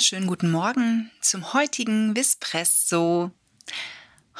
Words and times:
Wunderschönen 0.00 0.28
guten 0.28 0.50
Morgen 0.50 1.10
zum 1.20 1.52
heutigen 1.52 2.16
Vispresso. 2.16 3.32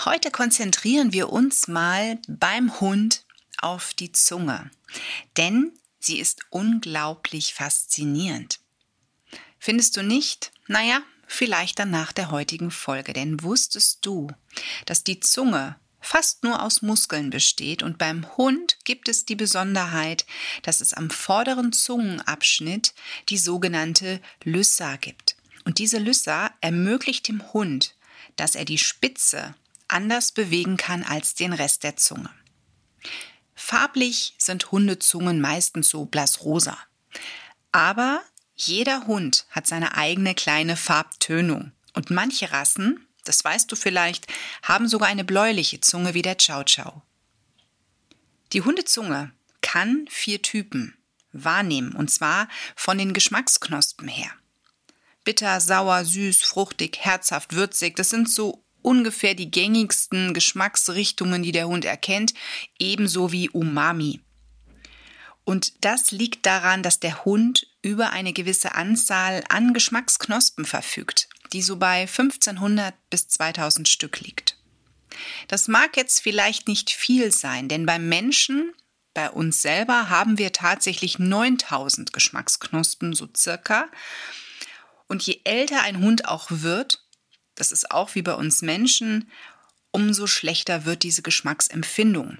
Heute 0.07 0.31
konzentrieren 0.31 1.13
wir 1.13 1.31
uns 1.31 1.69
mal 1.69 2.19
beim 2.29 2.81
Hund 2.81 3.27
auf 3.59 3.93
die 3.93 4.11
Zunge, 4.11 4.71
denn 5.37 5.71
sie 5.99 6.19
ist 6.19 6.47
unglaublich 6.49 7.53
faszinierend. 7.53 8.61
Findest 9.59 9.99
du 9.99 10.03
nicht? 10.03 10.51
Naja, 10.67 11.03
vielleicht 11.27 11.79
dann 11.79 11.91
nach 11.91 12.13
der 12.13 12.31
heutigen 12.31 12.71
Folge, 12.71 13.13
denn 13.13 13.43
wusstest 13.43 14.07
du, 14.07 14.29
dass 14.87 15.05
die 15.05 15.21
Zunge 15.21 15.77
fast 16.01 16.43
nur 16.43 16.63
aus 16.63 16.81
Muskeln 16.81 17.29
besteht 17.29 17.83
und 17.83 17.99
beim 17.99 18.35
Hund 18.39 18.79
gibt 18.85 19.11
es 19.11 19.27
die 19.27 19.37
Besonderheit, 19.37 20.25
dass 20.63 20.81
es 20.81 20.95
am 20.95 21.11
vorderen 21.11 21.75
Zungenabschnitt 21.75 22.95
die 23.29 23.37
sogenannte 23.37 24.23
Lyssa 24.43 24.97
gibt. 24.97 25.30
Und 25.65 25.79
diese 25.79 25.99
Lyssa 25.99 26.51
ermöglicht 26.61 27.29
dem 27.29 27.53
Hund, 27.53 27.95
dass 28.37 28.55
er 28.55 28.65
die 28.65 28.79
Spitze 28.79 29.55
anders 29.89 30.33
bewegen 30.33 30.77
kann 30.77 31.03
als 31.03 31.35
den 31.35 31.53
Rest 31.53 31.83
der 31.83 31.97
Zunge. 31.97 32.31
Farblich 33.55 34.35
sind 34.39 34.73
Hundezungen 34.73 35.41
meistens 35.41 35.89
so 35.91 36.07
blassrosa. 36.07 36.79
Aber 37.73 38.23
jeder 38.57 39.07
Hund 39.07 39.47
hat 39.51 39.67
seine 39.67 39.97
eigene 39.97 40.35
kleine 40.35 40.77
Farbtönung. 40.77 41.73
Und 41.93 42.11
manche 42.11 42.53
Rassen, 42.53 43.07
das 43.25 43.45
weißt 43.45 43.71
du 43.71 43.77
vielleicht, 43.77 44.27
haben 44.63 44.89
sogar 44.89 45.09
eine 45.09 45.25
bläuliche 45.25 45.81
Zunge 45.81 46.15
wie 46.15 46.23
der 46.23 46.37
Chow 46.37 46.65
Chow. 46.65 47.03
Die 48.53 48.63
Hundezunge 48.63 49.33
kann 49.61 50.07
vier 50.11 50.43
Typen 50.43 50.97
wahrnehmen, 51.33 51.93
und 51.93 52.11
zwar 52.11 52.49
von 52.75 52.99
den 52.99 53.13
Geschmacksknospen 53.13 54.09
her. 54.09 54.31
Bitter, 55.25 55.61
sauer, 55.61 56.05
süß, 56.05 56.43
fruchtig, 56.43 56.99
herzhaft, 57.01 57.55
würzig, 57.55 57.97
das 57.97 58.11
sind 58.11 58.31
so 58.31 58.65
ungefähr 58.83 59.35
die 59.35 59.51
gängigsten 59.51 60.33
Geschmacksrichtungen, 60.33 61.43
die 61.43 61.53
der 61.53 61.69
Hund 61.69 61.85
erkennt, 61.85 62.33
ebenso 62.79 63.31
wie 63.31 63.51
Umami. 63.51 64.21
Und 65.45 65.85
das 65.85 66.11
liegt 66.11 66.47
daran, 66.47 66.83
dass 66.83 67.01
der 67.01 67.25
Hund 67.25 67.67
über 67.83 68.11
eine 68.11 68.33
gewisse 68.33 68.75
Anzahl 68.75 69.45
an 69.49 69.75
Geschmacksknospen 69.75 70.65
verfügt 70.65 71.29
die 71.53 71.63
so 71.63 71.77
bei 71.77 72.03
1500 72.03 72.95
bis 73.11 73.29
2000 73.29 73.89
Stück 73.89 74.21
liegt. 74.21 74.57
Das 75.49 75.69
mag 75.69 75.97
jetzt 75.97 76.21
vielleicht 76.21 76.69
nicht 76.69 76.91
viel 76.91 77.33
sein, 77.33 77.69
denn 77.69 77.87
beim 77.87 78.09
Menschen, 78.09 78.73
bei 79.15 79.29
uns 79.31 79.61
selber, 79.61 80.09
haben 80.09 80.39
wir 80.39 80.53
tatsächlich 80.53 81.19
9000 81.19 82.13
Geschmacksknospen, 82.13 83.13
so 83.13 83.29
circa. 83.37 83.89
Und 85.11 85.25
je 85.25 85.41
älter 85.43 85.83
ein 85.83 85.99
Hund 85.99 86.29
auch 86.29 86.47
wird, 86.51 87.03
das 87.57 87.73
ist 87.73 87.91
auch 87.91 88.15
wie 88.15 88.23
bei 88.23 88.35
uns 88.35 88.63
Menschen, 88.63 89.29
umso 89.91 90.29
schlechter 90.29 90.85
wird 90.85 91.03
diese 91.03 91.23
Geschmacksempfindung. 91.23 92.39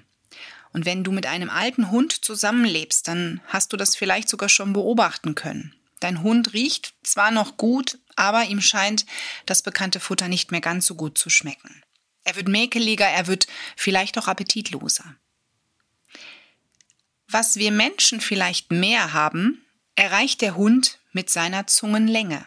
Und 0.71 0.85
wenn 0.85 1.03
du 1.03 1.11
mit 1.11 1.25
einem 1.25 1.49
alten 1.49 1.91
Hund 1.91 2.23
zusammenlebst, 2.23 3.09
dann 3.09 3.41
hast 3.47 3.73
du 3.73 3.77
das 3.77 3.97
vielleicht 3.97 4.29
sogar 4.29 4.47
schon 4.47 4.71
beobachten 4.71 5.35
können. 5.35 5.75
Dein 5.99 6.23
Hund 6.23 6.53
riecht 6.53 6.93
zwar 7.03 7.29
noch 7.29 7.57
gut, 7.57 7.99
aber 8.15 8.45
ihm 8.45 8.61
scheint 8.61 9.05
das 9.45 9.63
bekannte 9.63 9.99
Futter 9.99 10.29
nicht 10.29 10.51
mehr 10.51 10.61
ganz 10.61 10.85
so 10.85 10.95
gut 10.95 11.17
zu 11.17 11.29
schmecken. 11.29 11.83
Er 12.23 12.37
wird 12.37 12.47
mäkeliger, 12.47 13.05
er 13.05 13.27
wird 13.27 13.47
vielleicht 13.75 14.17
auch 14.17 14.29
appetitloser. 14.29 15.17
Was 17.27 17.57
wir 17.57 17.73
Menschen 17.73 18.21
vielleicht 18.21 18.71
mehr 18.71 19.11
haben, 19.11 19.65
erreicht 19.95 20.39
der 20.39 20.55
Hund 20.55 20.99
mit 21.11 21.29
seiner 21.29 21.67
Zungenlänge. 21.67 22.45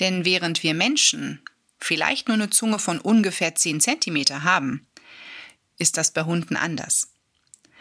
Denn 0.00 0.24
während 0.24 0.62
wir 0.62 0.74
Menschen 0.74 1.40
vielleicht 1.78 2.28
nur 2.28 2.34
eine 2.34 2.50
Zunge 2.50 2.78
von 2.78 2.98
ungefähr 2.98 3.54
10 3.54 3.80
cm 3.80 4.42
haben, 4.44 4.86
ist 5.78 5.96
das 5.96 6.12
bei 6.12 6.24
Hunden 6.24 6.56
anders. 6.56 7.12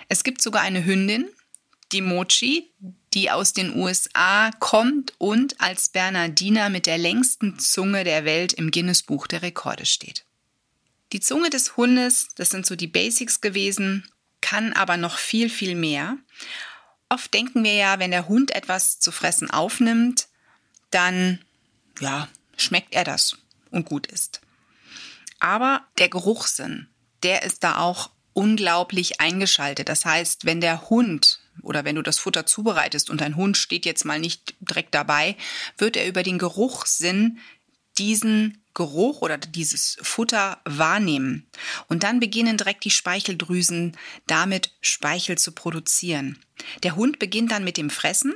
Es 0.10 0.24
gibt 0.24 0.42
sogar 0.42 0.62
eine 0.62 0.86
Hündin, 0.86 1.30
die 1.92 2.02
Mochi, 2.02 2.72
die 3.14 3.32
aus 3.32 3.54
den 3.54 3.76
USA 3.76 4.52
kommt 4.60 5.14
und 5.18 5.60
als 5.62 5.90
Bernardiner 5.90 6.70
mit 6.70 6.86
der 6.86 6.98
längsten 6.98 7.60
Zunge 7.60 8.04
der 8.04 8.26
Welt 8.26 8.54
im 8.54 8.72
Guinness-Buch 8.72 9.28
der 9.28 9.42
Rekorde 9.42 9.86
steht. 9.86 10.26
Die 11.14 11.20
Zunge 11.20 11.50
des 11.50 11.78
Hundes, 11.78 12.30
das 12.36 12.50
sind 12.50 12.66
so 12.66 12.76
die 12.76 12.88
Basics 12.88 13.40
gewesen, 13.40 14.10
kann 14.42 14.74
aber 14.74 14.98
noch 14.98 15.18
viel, 15.18 15.50
viel 15.50 15.76
mehr. 15.76 16.18
Oft 17.08 17.34
denken 17.34 17.64
wir 17.64 17.74
ja, 17.74 18.00
wenn 18.00 18.12
der 18.12 18.28
Hund 18.28 18.52
etwas 18.52 19.00
zu 19.00 19.12
fressen 19.12 19.50
aufnimmt, 19.50 20.28
dann, 20.92 21.45
ja, 22.00 22.28
schmeckt 22.58 22.94
er 22.94 23.04
das 23.04 23.38
und 23.72 23.86
gut 23.86 24.08
ist. 24.08 24.42
Aber 25.40 25.86
der 25.98 26.10
Geruchssinn, 26.10 26.88
der 27.24 27.44
ist 27.44 27.64
da 27.64 27.80
auch 27.80 28.10
unglaublich 28.34 29.22
eingeschaltet. 29.22 29.90
Das 29.90 30.06
heißt, 30.06 30.46
wenn 30.46 30.62
der 30.62 30.90
Hund 30.90 31.40
oder 31.62 31.86
wenn 31.86 31.96
du 31.96 32.02
das 32.02 32.20
Futter 32.20 32.46
zubereitest 32.46 33.10
und 33.10 33.22
dein 33.22 33.36
Hund 33.36 33.58
steht 33.58 33.86
jetzt 33.86 34.06
mal 34.06 34.20
nicht 34.20 34.56
direkt 34.60 34.94
dabei, 34.94 35.36
wird 35.78 35.96
er 35.98 36.08
über 36.08 36.22
den 36.22 36.38
Geruchssinn 36.38 37.40
diesen 37.98 38.62
Geruch 38.74 39.22
oder 39.22 39.38
dieses 39.38 39.98
Futter 40.02 40.60
wahrnehmen. 40.66 41.48
Und 41.88 42.04
dann 42.04 42.20
beginnen 42.20 42.58
direkt 42.58 42.84
die 42.84 42.92
Speicheldrüsen 42.92 43.98
damit 44.28 44.72
Speichel 44.82 45.38
zu 45.38 45.54
produzieren. 45.54 46.40
Der 46.84 46.98
Hund 46.98 47.20
beginnt 47.20 47.52
dann 47.52 47.64
mit 47.64 47.78
dem 47.78 47.90
Fressen 47.90 48.36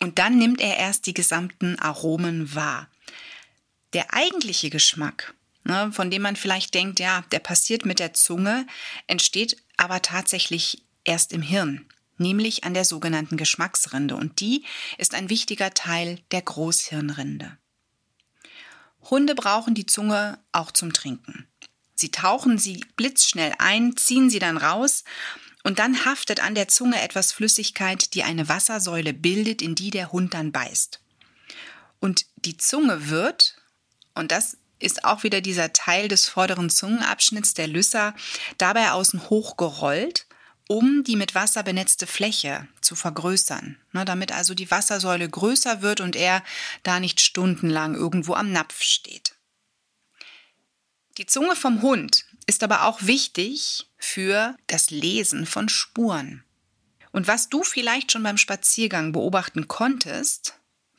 und 0.00 0.18
dann 0.18 0.36
nimmt 0.38 0.60
er 0.60 0.76
erst 0.76 1.06
die 1.06 1.14
gesamten 1.14 1.78
Aromen 1.78 2.54
wahr. 2.54 2.88
Der 3.92 4.12
eigentliche 4.12 4.70
Geschmack, 4.70 5.34
ne, 5.64 5.90
von 5.92 6.10
dem 6.10 6.22
man 6.22 6.36
vielleicht 6.36 6.74
denkt, 6.74 7.00
ja, 7.00 7.24
der 7.32 7.38
passiert 7.38 7.84
mit 7.86 7.98
der 7.98 8.14
Zunge, 8.14 8.66
entsteht 9.06 9.56
aber 9.76 10.02
tatsächlich 10.02 10.82
erst 11.04 11.32
im 11.32 11.42
Hirn 11.42 11.86
nämlich 12.18 12.64
an 12.64 12.74
der 12.74 12.84
sogenannten 12.84 13.36
Geschmacksrinde, 13.36 14.16
und 14.16 14.40
die 14.40 14.64
ist 14.98 15.14
ein 15.14 15.30
wichtiger 15.30 15.72
Teil 15.72 16.20
der 16.30 16.42
Großhirnrinde. 16.42 17.56
Hunde 19.10 19.34
brauchen 19.34 19.74
die 19.74 19.86
Zunge 19.86 20.38
auch 20.52 20.70
zum 20.70 20.92
Trinken. 20.92 21.46
Sie 21.94 22.10
tauchen 22.10 22.58
sie 22.58 22.84
blitzschnell 22.96 23.54
ein, 23.58 23.96
ziehen 23.96 24.30
sie 24.30 24.38
dann 24.38 24.56
raus 24.56 25.04
und 25.64 25.78
dann 25.78 26.04
haftet 26.04 26.40
an 26.40 26.54
der 26.54 26.68
Zunge 26.68 27.00
etwas 27.00 27.32
Flüssigkeit, 27.32 28.14
die 28.14 28.22
eine 28.22 28.48
Wassersäule 28.48 29.12
bildet, 29.12 29.62
in 29.62 29.74
die 29.74 29.90
der 29.90 30.12
Hund 30.12 30.34
dann 30.34 30.52
beißt. 30.52 31.00
Und 32.00 32.26
die 32.36 32.56
Zunge 32.56 33.08
wird, 33.08 33.57
und 34.18 34.32
das 34.32 34.56
ist 34.78 35.04
auch 35.04 35.22
wieder 35.22 35.40
dieser 35.40 35.72
Teil 35.72 36.08
des 36.08 36.28
vorderen 36.28 36.70
Zungenabschnitts 36.70 37.54
der 37.54 37.66
Lysser, 37.66 38.14
dabei 38.58 38.92
außen 38.92 39.28
hochgerollt 39.30 40.26
um 40.68 41.02
die 41.02 41.16
mit 41.16 41.34
Wasser 41.34 41.62
benetzte 41.62 42.06
Fläche 42.06 42.68
zu 42.82 42.94
vergrößern, 42.94 43.78
ne, 43.92 44.04
damit 44.04 44.32
also 44.32 44.54
die 44.54 44.70
Wassersäule 44.70 45.28
größer 45.28 45.82
wird 45.82 46.00
und 46.00 46.14
er 46.14 46.44
da 46.82 47.00
nicht 47.00 47.20
stundenlang 47.20 47.94
irgendwo 47.94 48.34
am 48.34 48.52
Napf 48.52 48.82
steht. 48.82 49.34
Die 51.16 51.26
Zunge 51.26 51.56
vom 51.56 51.82
Hund 51.82 52.26
ist 52.46 52.62
aber 52.62 52.84
auch 52.84 53.02
wichtig 53.02 53.90
für 53.96 54.56
das 54.68 54.90
Lesen 54.90 55.46
von 55.46 55.68
Spuren. 55.68 56.44
Und 57.12 57.26
was 57.26 57.48
du 57.48 57.64
vielleicht 57.64 58.12
schon 58.12 58.22
beim 58.22 58.36
Spaziergang 58.36 59.12
beobachten 59.12 59.66
konntest, 59.66 60.57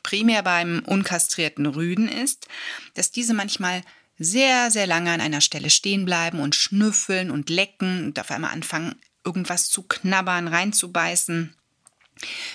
primär 0.09 0.41
beim 0.41 0.81
unkastrierten 0.87 1.67
Rüden, 1.67 2.09
ist, 2.09 2.47
dass 2.95 3.11
diese 3.11 3.35
manchmal 3.35 3.83
sehr, 4.17 4.71
sehr 4.71 4.87
lange 4.87 5.11
an 5.11 5.21
einer 5.21 5.39
Stelle 5.39 5.69
stehen 5.69 6.03
bleiben 6.03 6.39
und 6.39 6.55
schnüffeln 6.55 7.29
und 7.29 7.51
lecken 7.51 8.05
und 8.05 8.19
auf 8.19 8.31
einmal 8.31 8.51
anfangen, 8.51 8.95
irgendwas 9.23 9.69
zu 9.69 9.83
knabbern, 9.83 10.47
reinzubeißen. 10.47 11.53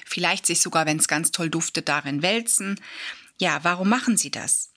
Vielleicht 0.05 0.47
sich 0.47 0.61
sogar, 0.61 0.85
wenn 0.85 0.99
es 0.99 1.07
ganz 1.07 1.31
toll 1.31 1.49
duftet, 1.49 1.89
darin 1.89 2.23
wälzen. 2.23 2.81
Ja, 3.39 3.63
warum 3.63 3.89
machen 3.89 4.17
sie 4.17 4.33
das? 4.33 4.71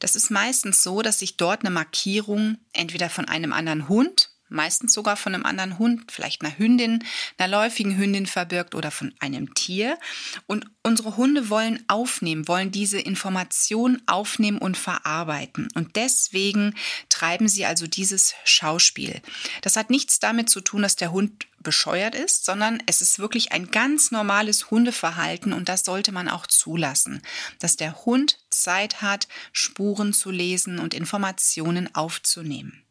Das 0.00 0.16
ist 0.16 0.32
meistens 0.32 0.82
so, 0.82 1.02
dass 1.02 1.20
sich 1.20 1.36
dort 1.36 1.60
eine 1.60 1.70
Markierung 1.70 2.58
entweder 2.72 3.10
von 3.10 3.28
einem 3.28 3.52
anderen 3.52 3.88
Hund 3.88 4.33
meistens 4.48 4.92
sogar 4.92 5.16
von 5.16 5.34
einem 5.34 5.46
anderen 5.46 5.78
Hund, 5.78 6.10
vielleicht 6.12 6.42
einer 6.42 6.58
Hündin, 6.58 7.04
einer 7.38 7.48
läufigen 7.48 7.96
Hündin 7.96 8.26
verbirgt 8.26 8.74
oder 8.74 8.90
von 8.90 9.14
einem 9.18 9.54
Tier. 9.54 9.98
Und 10.46 10.66
unsere 10.82 11.16
Hunde 11.16 11.50
wollen 11.50 11.82
aufnehmen, 11.88 12.46
wollen 12.48 12.70
diese 12.70 13.00
Information 13.00 14.02
aufnehmen 14.06 14.58
und 14.58 14.76
verarbeiten. 14.76 15.68
Und 15.74 15.96
deswegen 15.96 16.74
treiben 17.08 17.48
sie 17.48 17.64
also 17.66 17.86
dieses 17.86 18.34
Schauspiel. 18.44 19.20
Das 19.62 19.76
hat 19.76 19.90
nichts 19.90 20.20
damit 20.20 20.50
zu 20.50 20.60
tun, 20.60 20.82
dass 20.82 20.96
der 20.96 21.12
Hund 21.12 21.46
bescheuert 21.64 22.14
ist, 22.14 22.44
sondern 22.44 22.80
es 22.86 23.00
ist 23.00 23.18
wirklich 23.18 23.50
ein 23.52 23.70
ganz 23.70 24.10
normales 24.10 24.70
Hundeverhalten 24.70 25.52
und 25.52 25.68
das 25.68 25.84
sollte 25.84 26.12
man 26.12 26.28
auch 26.28 26.46
zulassen, 26.46 27.22
dass 27.58 27.76
der 27.76 28.04
Hund 28.04 28.38
Zeit 28.50 29.02
hat, 29.02 29.26
Spuren 29.52 30.12
zu 30.12 30.30
lesen 30.30 30.78
und 30.78 30.94
Informationen 30.94 31.92
aufzunehmen. 31.94 32.83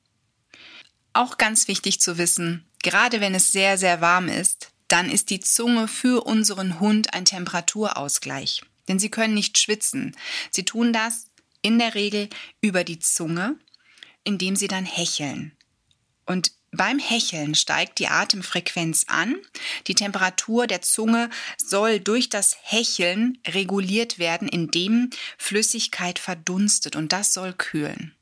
Auch 1.14 1.38
ganz 1.38 1.68
wichtig 1.68 2.02
zu 2.02 2.18
wissen, 2.18 2.66
gerade 2.82 3.22
wenn 3.22 3.36
es 3.36 3.52
sehr, 3.52 3.78
sehr 3.78 4.02
warm 4.02 4.28
ist, 4.28 4.72
dann 4.88 5.10
ist 5.10 5.30
die 5.30 5.40
Zunge 5.40 5.88
für 5.88 6.26
unseren 6.26 6.80
Hund 6.80 7.14
ein 7.14 7.26
Temperaturausgleich. 7.26 8.62
denn 8.90 9.00
sie 9.00 9.10
können 9.10 9.34
nicht 9.34 9.58
schwitzen. 9.58 10.14
Sie 10.52 10.66
tun 10.66 10.92
das 10.92 11.30
in 11.62 11.80
der 11.80 11.96
Regel 11.96 12.28
über 12.60 12.84
die 12.84 13.00
Zunge, 13.00 13.56
indem 14.26 14.58
sie 14.58 14.68
dann 14.68 14.86
hecheln. 14.86 15.54
Und 16.26 16.52
beim 16.72 17.00
Hecheln 17.00 17.56
steigt 17.56 18.00
die 18.00 18.08
Atemfrequenz 18.08 19.06
an. 19.08 19.38
Die 19.88 19.96
Temperatur 19.96 20.68
der 20.68 20.82
Zunge 20.82 21.30
soll 21.58 22.00
durch 22.00 22.30
das 22.30 22.58
Hecheln 22.64 23.38
reguliert 23.48 24.20
werden, 24.20 24.48
indem 24.48 25.12
Flüssigkeit 25.38 26.20
verdunstet 26.20 26.96
und 26.96 27.14
das 27.14 27.34
soll 27.34 27.54
kühlen. 27.54 28.16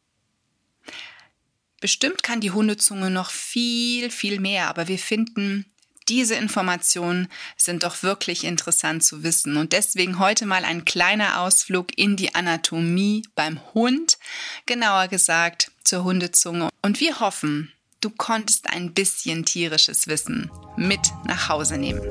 Bestimmt 1.82 2.22
kann 2.24 2.40
die 2.40 2.52
Hundezunge 2.52 3.10
noch 3.10 3.32
viel, 3.32 4.12
viel 4.12 4.40
mehr, 4.40 4.70
aber 4.70 4.88
wir 4.88 5.00
finden, 5.00 5.66
diese 6.08 6.36
Informationen 6.36 7.28
sind 7.58 7.84
doch 7.84 8.04
wirklich 8.04 8.44
interessant 8.44 9.04
zu 9.04 9.24
wissen. 9.24 9.58
Und 9.58 9.74
deswegen 9.74 10.20
heute 10.20 10.46
mal 10.46 10.64
ein 10.64 10.86
kleiner 10.86 11.42
Ausflug 11.42 11.98
in 11.98 12.16
die 12.16 12.36
Anatomie 12.36 13.24
beim 13.36 13.60
Hund, 13.74 14.18
genauer 14.66 15.08
gesagt 15.08 15.72
zur 15.84 16.04
Hundezunge. 16.04 16.70
Und 16.82 17.00
wir 17.00 17.20
hoffen, 17.20 17.72
du 18.00 18.10
konntest 18.10 18.70
ein 18.70 18.94
bisschen 18.94 19.46
tierisches 19.46 20.08
Wissen 20.08 20.52
mit 20.78 21.00
nach 21.26 21.50
Hause 21.50 21.78
nehmen. 21.78 22.02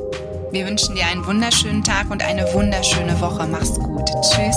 Wir 0.51 0.67
wünschen 0.67 0.97
dir 0.97 1.07
einen 1.07 1.27
wunderschönen 1.27 1.85
Tag 1.85 2.11
und 2.11 2.23
eine 2.25 2.53
wunderschöne 2.53 3.21
Woche. 3.21 3.47
Mach's 3.47 3.75
gut. 3.75 4.09
Tschüss. 4.23 4.57